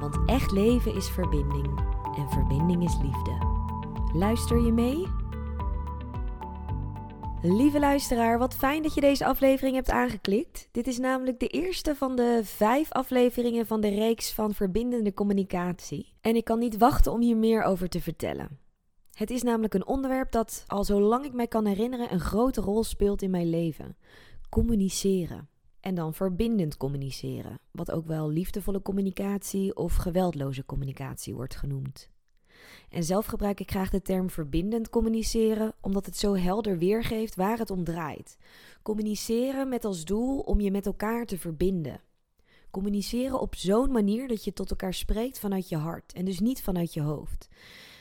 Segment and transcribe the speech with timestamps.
[0.00, 1.78] Want echt leven is verbinding
[2.16, 3.38] en verbinding is liefde.
[4.12, 5.06] Luister je mee?
[7.42, 10.68] Lieve luisteraar, wat fijn dat je deze aflevering hebt aangeklikt.
[10.72, 16.14] Dit is namelijk de eerste van de vijf afleveringen van de reeks van verbindende communicatie.
[16.20, 18.58] En ik kan niet wachten om hier meer over te vertellen.
[19.12, 22.84] Het is namelijk een onderwerp dat, al zolang ik mij kan herinneren, een grote rol
[22.84, 23.96] speelt in mijn leven:
[24.48, 25.48] communiceren.
[25.86, 32.10] En dan verbindend communiceren, wat ook wel liefdevolle communicatie of geweldloze communicatie wordt genoemd.
[32.88, 37.58] En zelf gebruik ik graag de term verbindend communiceren, omdat het zo helder weergeeft waar
[37.58, 38.36] het om draait.
[38.82, 42.00] Communiceren met als doel om je met elkaar te verbinden.
[42.70, 46.62] Communiceren op zo'n manier dat je tot elkaar spreekt vanuit je hart en dus niet
[46.62, 47.48] vanuit je hoofd.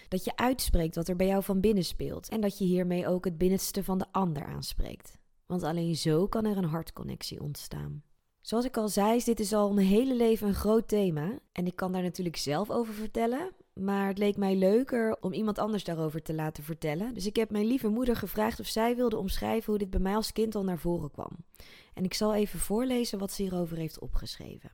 [0.08, 3.25] Dat je uitspreekt wat er bij jou van binnen speelt en dat je hiermee ook
[3.25, 8.04] het binnenste van de ander aanspreekt want alleen zo kan er een hartconnectie ontstaan.
[8.42, 11.68] Zoals ik al zei, is dit is al mijn hele leven een groot thema en
[11.68, 15.84] ik kan daar natuurlijk zelf over vertellen, maar het leek mij leuker om iemand anders
[15.84, 17.14] daarover te laten vertellen.
[17.14, 20.16] Dus ik heb mijn lieve moeder gevraagd of zij wilde omschrijven hoe dit bij mij
[20.16, 21.32] als kind al naar voren kwam.
[21.94, 24.72] En ik zal even voorlezen wat ze hierover heeft opgeschreven.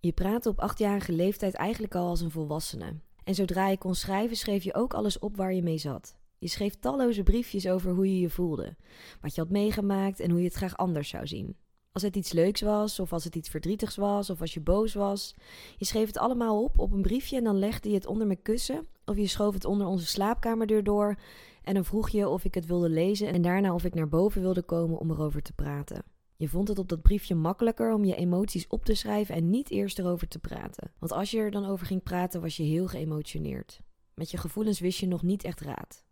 [0.00, 2.94] Je praatte op achtjarige leeftijd eigenlijk al als een volwassene.
[3.24, 6.16] En zodra je kon schrijven, schreef je ook alles op waar je mee zat.
[6.38, 8.76] Je schreef talloze briefjes over hoe je je voelde,
[9.20, 11.56] wat je had meegemaakt en hoe je het graag anders zou zien.
[11.92, 14.94] Als het iets leuks was, of als het iets verdrietigs was, of als je boos
[14.94, 15.34] was.
[15.76, 18.42] Je schreef het allemaal op op een briefje en dan legde je het onder mijn
[18.42, 21.18] kussen, of je schoof het onder onze slaapkamerdeur door.
[21.62, 24.40] En dan vroeg je of ik het wilde lezen en daarna of ik naar boven
[24.40, 26.04] wilde komen om erover te praten.
[26.36, 29.70] Je vond het op dat briefje makkelijker om je emoties op te schrijven en niet
[29.70, 30.92] eerst erover te praten.
[30.98, 33.80] Want als je er dan over ging praten, was je heel geëmotioneerd.
[34.14, 36.05] Met je gevoelens wist je nog niet echt raad.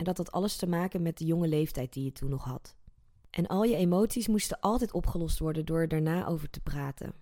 [0.00, 2.74] En dat had alles te maken met de jonge leeftijd die je toen nog had.
[3.30, 7.12] En al je emoties moesten altijd opgelost worden door er daarna over te praten.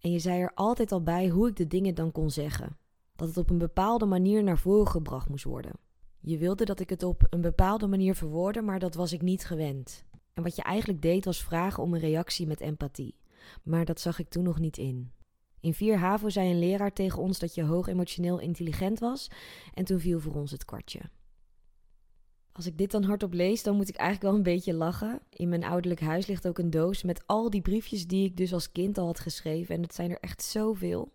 [0.00, 2.76] En je zei er altijd al bij hoe ik de dingen dan kon zeggen.
[3.16, 5.72] Dat het op een bepaalde manier naar voren gebracht moest worden.
[6.20, 9.44] Je wilde dat ik het op een bepaalde manier verwoordde, maar dat was ik niet
[9.44, 10.04] gewend.
[10.34, 13.16] En wat je eigenlijk deed was vragen om een reactie met empathie.
[13.62, 15.12] Maar dat zag ik toen nog niet in.
[15.60, 19.30] In 4 HAVO zei een leraar tegen ons dat je hoog emotioneel intelligent was
[19.74, 21.00] en toen viel voor ons het kwartje.
[22.60, 25.20] Als ik dit dan hardop lees, dan moet ik eigenlijk wel een beetje lachen.
[25.30, 28.52] In mijn ouderlijk huis ligt ook een doos met al die briefjes die ik dus
[28.52, 29.74] als kind al had geschreven.
[29.74, 31.12] En het zijn er echt zoveel.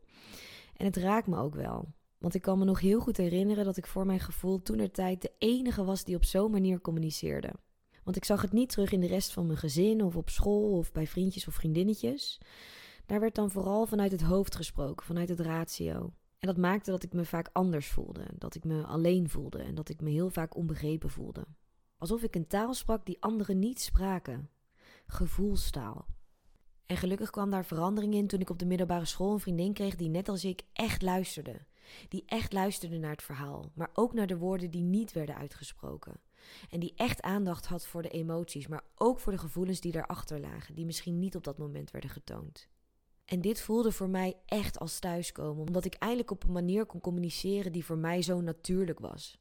[0.78, 1.88] En het raakt me ook wel.
[2.17, 4.91] Want ik kan me nog heel goed herinneren dat ik voor mijn gevoel toen er
[4.91, 7.51] tijd de enige was die op zo'n manier communiceerde.
[8.03, 10.77] Want ik zag het niet terug in de rest van mijn gezin of op school
[10.77, 12.39] of bij vriendjes of vriendinnetjes.
[13.06, 16.13] Daar werd dan vooral vanuit het hoofd gesproken, vanuit het ratio.
[16.40, 19.75] En dat maakte dat ik me vaak anders voelde, dat ik me alleen voelde en
[19.75, 21.46] dat ik me heel vaak onbegrepen voelde.
[21.97, 24.50] Alsof ik een taal sprak die anderen niet spraken.
[25.07, 26.06] Gevoelstaal.
[26.85, 29.95] En gelukkig kwam daar verandering in toen ik op de middelbare school een vriendin kreeg
[29.95, 31.66] die net als ik echt luisterde.
[32.09, 36.19] Die echt luisterde naar het verhaal, maar ook naar de woorden die niet werden uitgesproken.
[36.69, 40.40] En die echt aandacht had voor de emoties, maar ook voor de gevoelens die daarachter
[40.40, 42.68] lagen, die misschien niet op dat moment werden getoond.
[43.25, 47.02] En dit voelde voor mij echt als thuiskomen, omdat ik eindelijk op een manier kon
[47.02, 49.40] communiceren die voor mij zo natuurlijk was.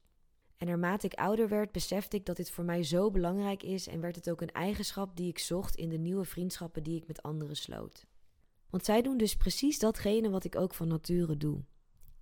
[0.56, 4.00] En naarmate ik ouder werd, besefte ik dat dit voor mij zo belangrijk is en
[4.00, 7.22] werd het ook een eigenschap die ik zocht in de nieuwe vriendschappen die ik met
[7.22, 8.06] anderen sloot.
[8.70, 11.64] Want zij doen dus precies datgene wat ik ook van nature doe: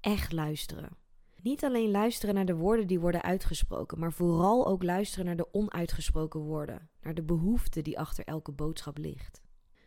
[0.01, 0.97] echt luisteren.
[1.43, 5.53] Niet alleen luisteren naar de woorden die worden uitgesproken, maar vooral ook luisteren naar de
[5.53, 9.41] onuitgesproken woorden, naar de behoefte die achter elke boodschap ligt.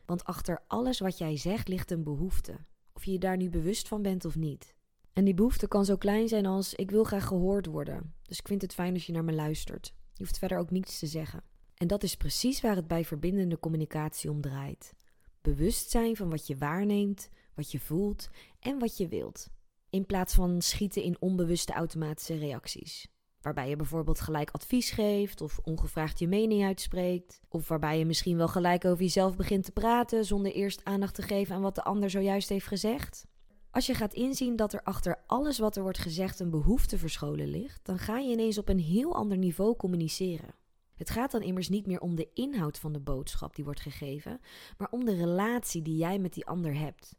[0.06, 2.66] Want achter alles wat jij zegt ligt een behoefte.
[2.94, 4.76] Of je je daar nu bewust van bent of niet.
[5.14, 8.14] En die behoefte kan zo klein zijn als ik wil graag gehoord worden.
[8.22, 9.94] Dus ik vind het fijn als je naar me luistert.
[10.14, 11.44] Je hoeft verder ook niets te zeggen.
[11.76, 14.94] En dat is precies waar het bij verbindende communicatie om draait.
[15.42, 18.30] Bewustzijn van wat je waarneemt, wat je voelt
[18.60, 19.50] en wat je wilt.
[19.90, 23.08] In plaats van schieten in onbewuste automatische reacties.
[23.46, 27.42] Waarbij je bijvoorbeeld gelijk advies geeft of ongevraagd je mening uitspreekt.
[27.50, 31.22] Of waarbij je misschien wel gelijk over jezelf begint te praten zonder eerst aandacht te
[31.22, 33.26] geven aan wat de ander zojuist heeft gezegd.
[33.72, 37.48] Als je gaat inzien dat er achter alles wat er wordt gezegd een behoefte verscholen
[37.48, 40.56] ligt, dan ga je ineens op een heel ander niveau communiceren.
[40.96, 44.40] Het gaat dan immers niet meer om de inhoud van de boodschap die wordt gegeven,
[44.78, 47.16] maar om de relatie die jij met die ander hebt.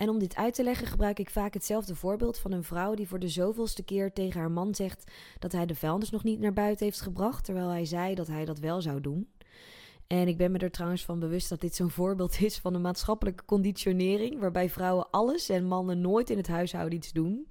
[0.00, 3.08] En om dit uit te leggen gebruik ik vaak hetzelfde voorbeeld van een vrouw die
[3.08, 6.52] voor de zoveelste keer tegen haar man zegt dat hij de vuilnis nog niet naar
[6.52, 9.28] buiten heeft gebracht, terwijl hij zei dat hij dat wel zou doen.
[10.06, 12.80] En ik ben me er trouwens van bewust dat dit zo'n voorbeeld is van een
[12.80, 17.46] maatschappelijke conditionering, waarbij vrouwen alles en mannen nooit in het huishouden iets doen.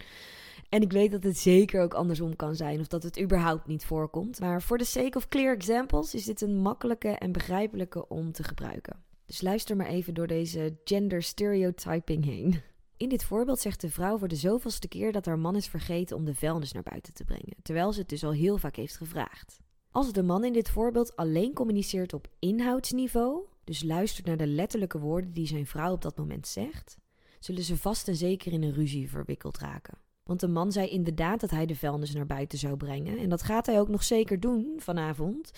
[0.69, 3.85] En ik weet dat het zeker ook andersom kan zijn, of dat het überhaupt niet
[3.85, 4.39] voorkomt.
[4.39, 8.43] Maar voor de sake of clear examples is dit een makkelijke en begrijpelijke om te
[8.43, 9.08] gebruiken.
[9.29, 12.61] Dus luister maar even door deze gender stereotyping heen.
[12.97, 16.17] In dit voorbeeld zegt de vrouw voor de zoveelste keer dat haar man is vergeten
[16.17, 18.97] om de vuilnis naar buiten te brengen, terwijl ze het dus al heel vaak heeft
[18.97, 19.59] gevraagd.
[19.91, 24.99] Als de man in dit voorbeeld alleen communiceert op inhoudsniveau, dus luistert naar de letterlijke
[24.99, 26.97] woorden die zijn vrouw op dat moment zegt,
[27.39, 29.97] zullen ze vast en zeker in een ruzie verwikkeld raken.
[30.29, 33.17] Want de man zei inderdaad dat hij de vuilnis naar buiten zou brengen.
[33.17, 35.51] En dat gaat hij ook nog zeker doen vanavond.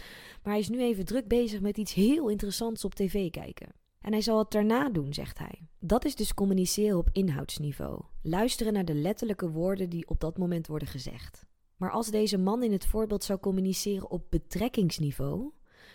[0.44, 3.68] Maar hij is nu even druk bezig met iets heel interessants op tv kijken.
[4.02, 5.68] En hij zal het daarna doen, zegt hij.
[5.80, 8.02] Dat is dus communiceren op inhoudsniveau.
[8.22, 11.46] Luisteren naar de letterlijke woorden die op dat moment worden gezegd.
[11.78, 15.52] Maar als deze man in het voorbeeld zou communiceren op betrekkingsniveau,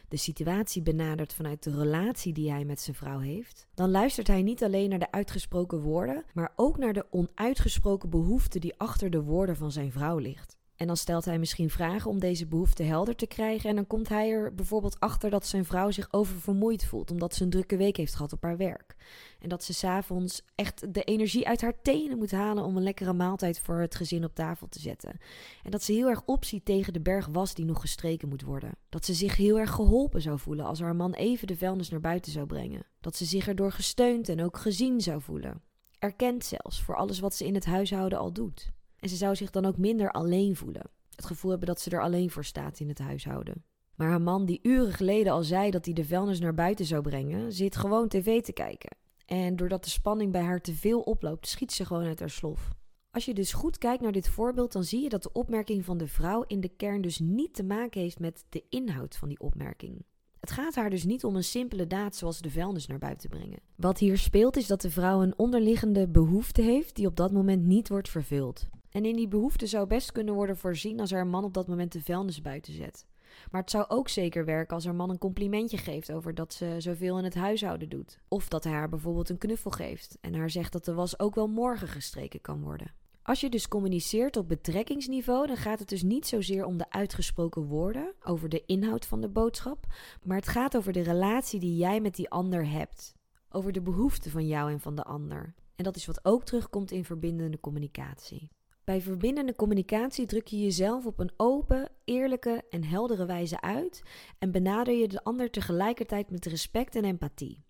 [0.08, 4.42] de situatie benadert vanuit de relatie die hij met zijn vrouw heeft, dan luistert hij
[4.42, 9.22] niet alleen naar de uitgesproken woorden, maar ook naar de onuitgesproken behoefte die achter de
[9.22, 10.56] woorden van zijn vrouw ligt.
[10.76, 13.70] En dan stelt hij misschien vragen om deze behoefte helder te krijgen.
[13.70, 17.10] En dan komt hij er bijvoorbeeld achter dat zijn vrouw zich oververmoeid voelt.
[17.10, 18.96] Omdat ze een drukke week heeft gehad op haar werk.
[19.38, 23.12] En dat ze s'avonds echt de energie uit haar tenen moet halen om een lekkere
[23.12, 25.18] maaltijd voor het gezin op tafel te zetten.
[25.62, 28.72] En dat ze heel erg opziet tegen de berg was die nog gestreken moet worden.
[28.88, 32.00] Dat ze zich heel erg geholpen zou voelen als haar man even de vuilnis naar
[32.00, 32.86] buiten zou brengen.
[33.00, 35.62] Dat ze zich erdoor gesteund en ook gezien zou voelen.
[35.98, 38.74] Erkend zelfs voor alles wat ze in het huishouden al doet.
[39.06, 40.90] En ze zou zich dan ook minder alleen voelen.
[41.14, 43.64] Het gevoel hebben dat ze er alleen voor staat in het huishouden.
[43.94, 47.02] Maar haar man, die uren geleden al zei dat hij de vuilnis naar buiten zou
[47.02, 48.96] brengen, zit gewoon tv te kijken.
[49.26, 52.72] En doordat de spanning bij haar te veel oploopt, schiet ze gewoon uit haar slof.
[53.10, 55.98] Als je dus goed kijkt naar dit voorbeeld, dan zie je dat de opmerking van
[55.98, 59.40] de vrouw in de kern dus niet te maken heeft met de inhoud van die
[59.40, 60.04] opmerking.
[60.40, 63.58] Het gaat haar dus niet om een simpele daad zoals de vuilnis naar buiten brengen.
[63.76, 67.64] Wat hier speelt is dat de vrouw een onderliggende behoefte heeft die op dat moment
[67.64, 68.68] niet wordt vervuld.
[68.96, 71.92] En in die behoefte zou best kunnen worden voorzien als haar man op dat moment
[71.92, 73.06] de vuilnis buiten zet.
[73.50, 76.74] Maar het zou ook zeker werken als haar man een complimentje geeft over dat ze
[76.78, 78.18] zoveel in het huishouden doet.
[78.28, 81.34] Of dat hij haar bijvoorbeeld een knuffel geeft en haar zegt dat de was ook
[81.34, 82.92] wel morgen gestreken kan worden.
[83.22, 87.62] Als je dus communiceert op betrekkingsniveau, dan gaat het dus niet zozeer om de uitgesproken
[87.62, 89.86] woorden over de inhoud van de boodschap,
[90.22, 93.14] maar het gaat over de relatie die jij met die ander hebt.
[93.48, 95.54] Over de behoeften van jou en van de ander.
[95.74, 98.50] En dat is wat ook terugkomt in verbindende communicatie.
[98.86, 104.02] Bij verbindende communicatie druk je jezelf op een open, eerlijke en heldere wijze uit
[104.38, 107.64] en benader je de ander tegelijkertijd met respect en empathie.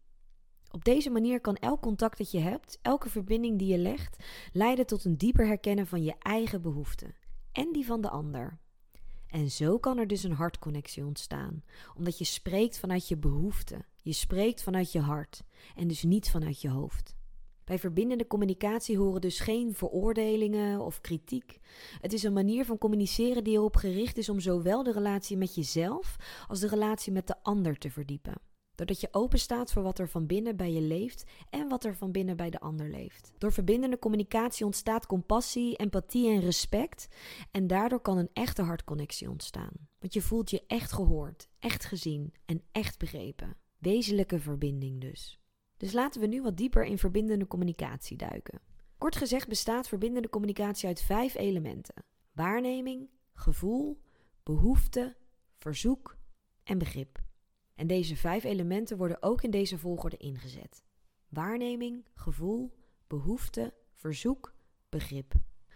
[0.70, 4.86] Op deze manier kan elk contact dat je hebt, elke verbinding die je legt, leiden
[4.86, 7.14] tot een dieper herkennen van je eigen behoeften
[7.52, 8.58] en die van de ander.
[9.26, 11.62] En zo kan er dus een hartconnectie ontstaan,
[11.94, 15.42] omdat je spreekt vanuit je behoeften, je spreekt vanuit je hart
[15.76, 17.15] en dus niet vanuit je hoofd.
[17.66, 21.58] Bij verbindende communicatie horen dus geen veroordelingen of kritiek.
[22.00, 25.54] Het is een manier van communiceren die erop gericht is om zowel de relatie met
[25.54, 26.16] jezelf
[26.48, 28.34] als de relatie met de ander te verdiepen.
[28.74, 31.96] Doordat je open staat voor wat er van binnen bij je leeft en wat er
[31.96, 33.32] van binnen bij de ander leeft.
[33.38, 37.08] Door verbindende communicatie ontstaat compassie, empathie en respect.
[37.50, 39.72] En daardoor kan een echte hartconnectie ontstaan.
[39.98, 43.56] Want je voelt je echt gehoord, echt gezien en echt begrepen.
[43.78, 45.40] Wezenlijke verbinding dus.
[45.76, 48.60] Dus laten we nu wat dieper in verbindende communicatie duiken.
[48.98, 54.00] Kort gezegd bestaat verbindende communicatie uit vijf elementen: waarneming, gevoel,
[54.42, 55.16] behoefte,
[55.56, 56.16] verzoek
[56.62, 57.24] en begrip.
[57.74, 60.84] En deze vijf elementen worden ook in deze volgorde ingezet:
[61.28, 62.72] waarneming, gevoel,
[63.06, 64.54] behoefte, verzoek,
[64.88, 65.34] begrip.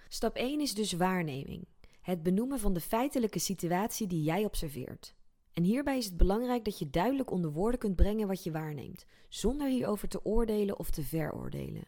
[0.08, 1.68] Stap 1 is dus waarneming.
[2.00, 5.14] Het benoemen van de feitelijke situatie die jij observeert.
[5.52, 9.04] En hierbij is het belangrijk dat je duidelijk onder woorden kunt brengen wat je waarneemt,
[9.28, 11.84] zonder hierover te oordelen of te veroordelen.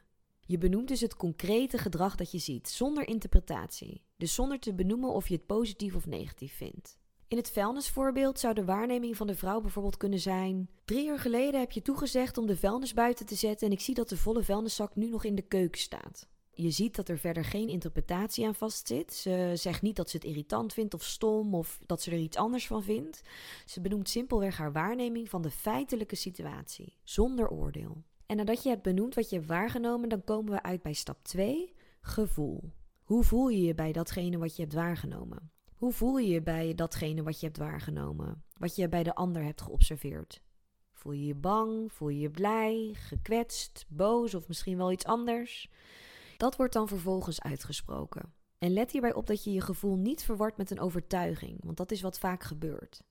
[0.47, 5.11] Je benoemt dus het concrete gedrag dat je ziet, zonder interpretatie, dus zonder te benoemen
[5.11, 6.99] of je het positief of negatief vindt.
[7.29, 11.61] In het vuilnisvoorbeeld zou de waarneming van de vrouw bijvoorbeeld kunnen zijn: Drie uur geleden
[11.61, 14.43] heb je toegezegd om de vuilnis buiten te zetten en ik zie dat de volle
[14.43, 16.29] vuilniszak nu nog in de keuken staat.
[16.55, 19.15] Je ziet dat er verder geen interpretatie aan vastzit.
[19.15, 22.37] Ze zegt niet dat ze het irritant vindt of stom of dat ze er iets
[22.37, 23.23] anders van vindt.
[23.67, 28.03] Ze benoemt simpelweg haar waarneming van de feitelijke situatie, zonder oordeel.
[28.27, 31.25] En nadat je hebt benoemd wat je hebt waargenomen, dan komen we uit bij stap
[31.25, 32.73] 2, gevoel.
[33.03, 35.51] Hoe voel je je bij datgene wat je hebt waargenomen?
[35.77, 39.43] Hoe voel je je bij datgene wat je hebt waargenomen, wat je bij de ander
[39.43, 40.43] hebt geobserveerd?
[40.93, 41.93] Voel je je bang?
[41.93, 42.95] Voel je je blij?
[42.95, 43.85] Gekwetst?
[43.89, 45.71] Boos of misschien wel iets anders?
[46.43, 48.33] Dat wordt dan vervolgens uitgesproken.
[48.59, 51.91] En let hierbij op dat je je gevoel niet verwart met een overtuiging, want dat
[51.91, 53.03] is wat vaak gebeurt.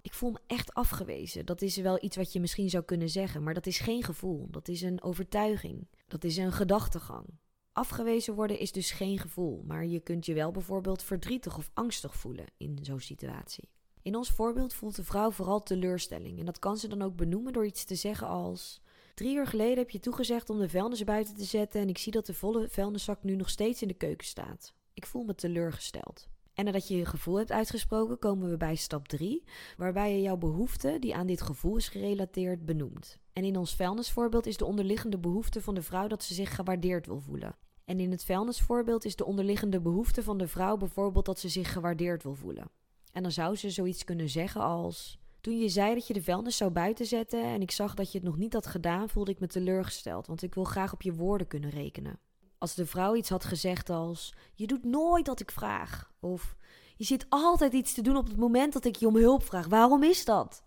[0.00, 1.46] Ik voel me echt afgewezen.
[1.46, 4.46] Dat is wel iets wat je misschien zou kunnen zeggen, maar dat is geen gevoel.
[4.50, 5.88] Dat is een overtuiging.
[6.06, 7.26] Dat is een gedachtegang.
[7.72, 12.14] Afgewezen worden is dus geen gevoel, maar je kunt je wel bijvoorbeeld verdrietig of angstig
[12.16, 13.68] voelen in zo'n situatie.
[14.02, 17.52] In ons voorbeeld voelt de vrouw vooral teleurstelling en dat kan ze dan ook benoemen
[17.52, 18.81] door iets te zeggen als:
[19.14, 22.12] Drie uur geleden heb je toegezegd om de vuilnis buiten te zetten en ik zie
[22.12, 24.74] dat de volle vuilniszak nu nog steeds in de keuken staat.
[24.94, 26.28] Ik voel me teleurgesteld.
[26.54, 29.44] En nadat je je gevoel hebt uitgesproken, komen we bij stap 3,
[29.76, 33.18] waarbij je jouw behoefte, die aan dit gevoel is gerelateerd, benoemt.
[33.32, 37.06] En in ons vuilnisvoorbeeld is de onderliggende behoefte van de vrouw dat ze zich gewaardeerd
[37.06, 37.56] wil voelen.
[37.84, 41.72] En in het vuilnisvoorbeeld is de onderliggende behoefte van de vrouw bijvoorbeeld dat ze zich
[41.72, 42.70] gewaardeerd wil voelen.
[43.12, 46.56] En dan zou ze zoiets kunnen zeggen als: Toen je zei dat je de vuilnis
[46.56, 49.40] zou buiten zetten en ik zag dat je het nog niet had gedaan, voelde ik
[49.40, 52.18] me teleurgesteld, want ik wil graag op je woorden kunnen rekenen.
[52.58, 56.12] Als de vrouw iets had gezegd als: Je doet nooit wat ik vraag.
[56.20, 56.56] Of
[56.96, 59.66] Je zit altijd iets te doen op het moment dat ik je om hulp vraag.
[59.66, 60.64] Waarom is dat?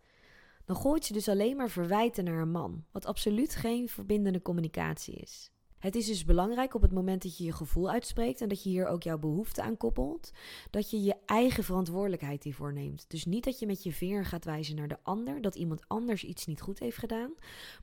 [0.65, 5.15] Dan gooit ze dus alleen maar verwijten naar een man, wat absoluut geen verbindende communicatie
[5.15, 5.51] is.
[5.86, 8.70] Het is dus belangrijk op het moment dat je je gevoel uitspreekt en dat je
[8.70, 10.32] hier ook jouw behoefte aan koppelt,
[10.70, 13.06] dat je je eigen verantwoordelijkheid hiervoor neemt.
[13.08, 16.24] Dus niet dat je met je vinger gaat wijzen naar de ander, dat iemand anders
[16.24, 17.34] iets niet goed heeft gedaan,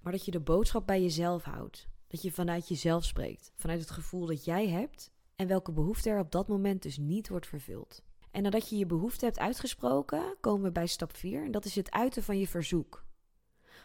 [0.00, 1.86] maar dat je de boodschap bij jezelf houdt.
[2.06, 6.18] Dat je vanuit jezelf spreekt, vanuit het gevoel dat jij hebt en welke behoefte er
[6.18, 8.02] op dat moment dus niet wordt vervuld.
[8.30, 11.74] En nadat je je behoefte hebt uitgesproken, komen we bij stap 4 en dat is
[11.74, 13.04] het uiten van je verzoek.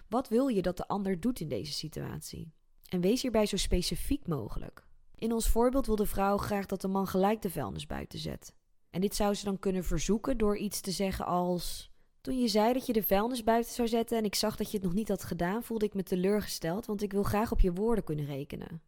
[0.08, 2.56] Wat wil je dat de ander doet in deze situatie?
[2.88, 4.86] En wees hierbij zo specifiek mogelijk.
[5.16, 8.54] In ons voorbeeld wil de vrouw graag dat de man gelijk de vuilnis buiten zet.
[8.90, 11.92] En dit zou ze dan kunnen verzoeken door iets te zeggen als:
[12.22, 14.78] Toen je zei dat je de vuilnis buiten zou zetten en ik zag dat je
[14.78, 17.74] het nog niet had gedaan, voelde ik me teleurgesteld, want ik wil graag op je
[17.74, 18.82] woorden kunnen rekenen.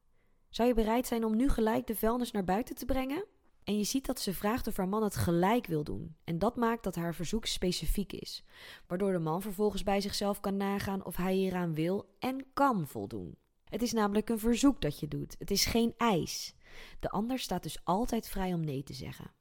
[0.50, 3.26] Zou je bereid zijn om nu gelijk de vuilnis naar buiten te brengen?
[3.64, 6.16] En je ziet dat ze vraagt of haar man het gelijk wil doen.
[6.24, 8.44] En dat maakt dat haar verzoek specifiek is,
[8.88, 13.38] waardoor de man vervolgens bij zichzelf kan nagaan of hij hieraan wil en kan voldoen.
[13.70, 15.36] Het is namelijk een verzoek dat je doet.
[15.40, 16.54] Het is geen eis.
[17.00, 19.32] De ander staat dus altijd vrij om nee te zeggen.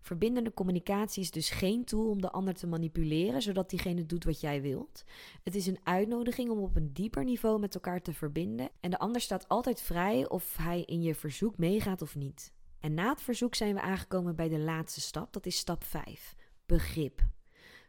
[0.00, 4.40] Verbindende communicatie is dus geen tool om de ander te manipuleren, zodat diegene doet wat
[4.40, 5.04] jij wilt.
[5.42, 8.70] Het is een uitnodiging om op een dieper niveau met elkaar te verbinden.
[8.80, 12.52] En de ander staat altijd vrij of hij in je verzoek meegaat of niet.
[12.80, 16.34] En na het verzoek zijn we aangekomen bij de laatste stap, dat is stap 5.
[16.66, 17.22] Begrip.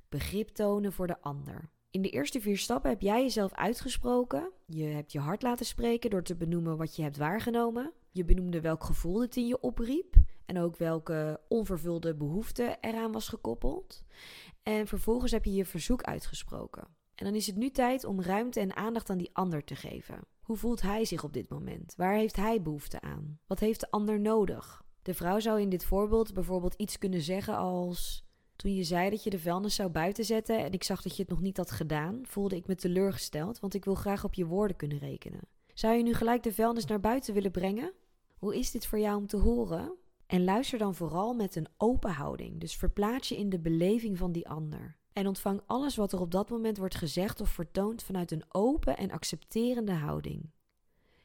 [0.09, 1.69] Begrip tonen voor de ander.
[1.95, 4.51] In de eerste vier stappen heb jij jezelf uitgesproken.
[4.65, 7.93] Je hebt je hart laten spreken door te benoemen wat je hebt waargenomen.
[8.11, 13.27] Je benoemde welk gevoel het in je opriep en ook welke onvervulde behoefte eraan was
[13.27, 14.03] gekoppeld.
[14.63, 16.87] En vervolgens heb je je verzoek uitgesproken.
[17.15, 20.19] En dan is het nu tijd om ruimte en aandacht aan die ander te geven.
[20.41, 21.93] Hoe voelt hij zich op dit moment?
[21.97, 23.39] Waar heeft hij behoefte aan?
[23.47, 24.83] Wat heeft de ander nodig?
[25.01, 28.24] De vrouw zou in dit voorbeeld bijvoorbeeld iets kunnen zeggen als:
[28.55, 31.21] toen je zei dat je de vuilnis zou buiten zetten en ik zag dat je
[31.21, 34.45] het nog niet had gedaan, voelde ik me teleurgesteld, want ik wil graag op je
[34.45, 35.39] woorden kunnen rekenen.
[35.73, 37.93] Zou je nu gelijk de vuilnis naar buiten willen brengen?
[38.37, 39.93] Hoe is dit voor jou om te horen?
[40.27, 44.31] En luister dan vooral met een open houding, dus verplaats je in de beleving van
[44.31, 44.97] die ander.
[45.13, 48.97] En ontvang alles wat er op dat moment wordt gezegd of vertoond vanuit een open
[48.97, 50.49] en accepterende houding.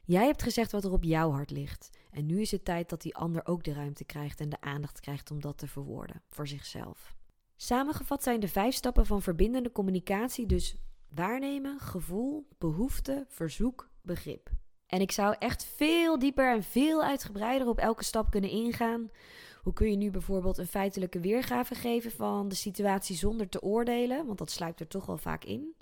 [0.04, 1.90] Jij hebt gezegd wat er op jouw hart ligt.
[2.10, 5.00] En nu is het tijd dat die ander ook de ruimte krijgt en de aandacht
[5.00, 7.14] krijgt om dat te verwoorden voor zichzelf.
[7.62, 10.76] Samengevat zijn de vijf stappen van verbindende communicatie dus
[11.08, 14.50] waarnemen, gevoel, behoefte, verzoek, begrip.
[14.86, 19.10] En ik zou echt veel dieper en veel uitgebreider op elke stap kunnen ingaan.
[19.62, 24.26] Hoe kun je nu bijvoorbeeld een feitelijke weergave geven van de situatie zonder te oordelen?
[24.26, 25.76] Want dat sluipt er toch wel vaak in.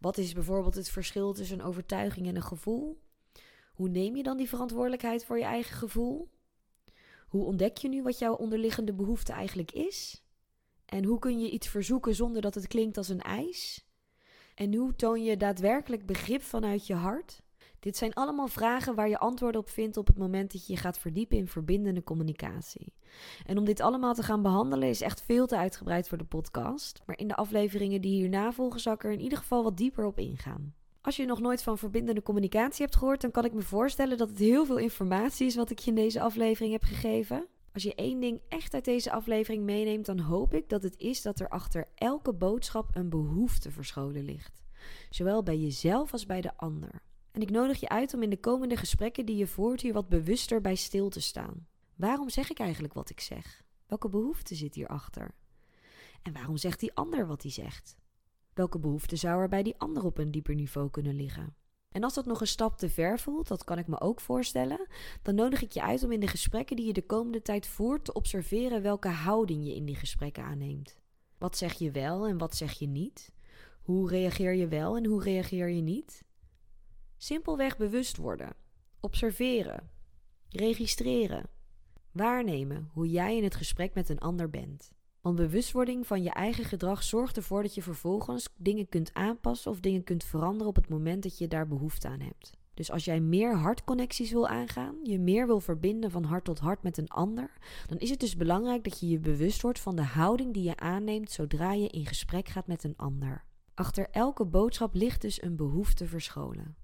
[0.00, 3.00] Wat is bijvoorbeeld het verschil tussen een overtuiging en een gevoel?
[3.72, 6.30] Hoe neem je dan die verantwoordelijkheid voor je eigen gevoel?
[7.28, 10.24] Hoe ontdek je nu wat jouw onderliggende behoefte eigenlijk is?
[10.90, 13.84] En hoe kun je iets verzoeken zonder dat het klinkt als een eis?
[14.54, 17.42] En hoe toon je daadwerkelijk begrip vanuit je hart?
[17.80, 20.78] Dit zijn allemaal vragen waar je antwoorden op vindt op het moment dat je je
[20.78, 22.92] gaat verdiepen in verbindende communicatie.
[23.46, 27.02] En om dit allemaal te gaan behandelen is echt veel te uitgebreid voor de podcast.
[27.06, 30.04] Maar in de afleveringen die hierna volgen zal ik er in ieder geval wat dieper
[30.04, 30.74] op ingaan.
[31.00, 34.28] Als je nog nooit van verbindende communicatie hebt gehoord, dan kan ik me voorstellen dat
[34.28, 37.46] het heel veel informatie is wat ik je in deze aflevering heb gegeven.
[37.72, 41.22] Als je één ding echt uit deze aflevering meeneemt, dan hoop ik dat het is
[41.22, 44.62] dat er achter elke boodschap een behoefte verscholen ligt.
[45.10, 47.02] Zowel bij jezelf als bij de ander.
[47.30, 50.08] En ik nodig je uit om in de komende gesprekken die je voert hier wat
[50.08, 51.66] bewuster bij stil te staan.
[51.96, 53.62] Waarom zeg ik eigenlijk wat ik zeg?
[53.86, 55.34] Welke behoefte zit hierachter?
[56.22, 57.96] En waarom zegt die ander wat hij zegt?
[58.54, 61.54] Welke behoeften zou er bij die ander op een dieper niveau kunnen liggen?
[61.90, 64.86] En als dat nog een stap te ver voelt, dat kan ik me ook voorstellen,
[65.22, 68.04] dan nodig ik je uit om in de gesprekken die je de komende tijd voert
[68.04, 70.96] te observeren welke houding je in die gesprekken aanneemt.
[71.38, 73.32] Wat zeg je wel en wat zeg je niet?
[73.82, 76.24] Hoe reageer je wel en hoe reageer je niet?
[77.16, 78.56] Simpelweg bewust worden,
[79.00, 79.90] observeren,
[80.48, 81.50] registreren,
[82.12, 84.92] waarnemen hoe jij in het gesprek met een ander bent.
[85.20, 89.80] Want bewustwording van je eigen gedrag zorgt ervoor dat je vervolgens dingen kunt aanpassen of
[89.80, 92.58] dingen kunt veranderen op het moment dat je daar behoefte aan hebt.
[92.74, 96.82] Dus als jij meer hartconnecties wil aangaan, je meer wil verbinden van hart tot hart
[96.82, 97.50] met een ander,
[97.86, 100.76] dan is het dus belangrijk dat je je bewust wordt van de houding die je
[100.76, 103.44] aanneemt zodra je in gesprek gaat met een ander.
[103.74, 106.76] Achter elke boodschap ligt dus een behoefte verscholen.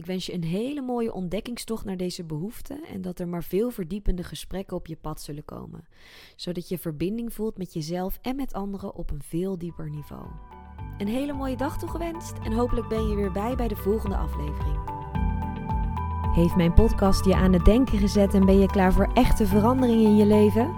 [0.00, 3.70] Ik wens je een hele mooie ontdekkingstocht naar deze behoeften en dat er maar veel
[3.70, 5.84] verdiepende gesprekken op je pad zullen komen,
[6.36, 10.26] zodat je verbinding voelt met jezelf en met anderen op een veel dieper niveau.
[10.98, 14.78] Een hele mooie dag toegewenst en hopelijk ben je weer bij bij de volgende aflevering.
[16.34, 20.00] Heeft mijn podcast je aan het denken gezet en ben je klaar voor echte verandering
[20.00, 20.74] in je leven?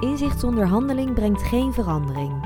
[0.00, 2.45] Inzicht zonder handeling brengt geen verandering.